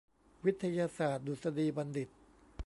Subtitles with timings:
[0.45, 2.09] วิทยาศาสตร์ดุษฎีบัณฑิต